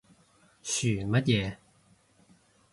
[0.67, 1.57] 噓乜嘢？